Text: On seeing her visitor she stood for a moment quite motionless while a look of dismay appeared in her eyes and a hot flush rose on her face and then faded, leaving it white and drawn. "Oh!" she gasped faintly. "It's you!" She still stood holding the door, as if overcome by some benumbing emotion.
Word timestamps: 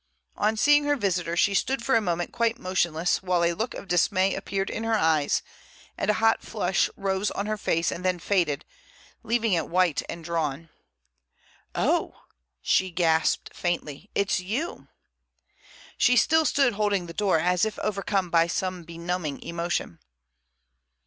On 0.35 0.57
seeing 0.57 0.85
her 0.85 0.95
visitor 0.95 1.37
she 1.37 1.53
stood 1.53 1.85
for 1.85 1.95
a 1.95 2.01
moment 2.01 2.31
quite 2.33 2.57
motionless 2.57 3.21
while 3.21 3.43
a 3.43 3.53
look 3.53 3.75
of 3.75 3.87
dismay 3.87 4.33
appeared 4.33 4.71
in 4.71 4.83
her 4.83 4.95
eyes 4.95 5.43
and 5.95 6.09
a 6.09 6.15
hot 6.15 6.41
flush 6.41 6.89
rose 6.97 7.29
on 7.29 7.45
her 7.45 7.55
face 7.55 7.91
and 7.91 8.03
then 8.03 8.17
faded, 8.17 8.65
leaving 9.21 9.53
it 9.53 9.69
white 9.69 10.01
and 10.09 10.25
drawn. 10.25 10.69
"Oh!" 11.75 12.23
she 12.63 12.89
gasped 12.89 13.51
faintly. 13.55 14.09
"It's 14.15 14.39
you!" 14.39 14.87
She 15.99 16.15
still 16.15 16.45
stood 16.45 16.73
holding 16.73 17.05
the 17.05 17.13
door, 17.13 17.37
as 17.37 17.63
if 17.63 17.77
overcome 17.77 18.31
by 18.31 18.47
some 18.47 18.81
benumbing 18.81 19.43
emotion. 19.43 19.99